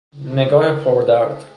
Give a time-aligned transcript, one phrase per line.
[0.35, 1.43] نگاه پردرد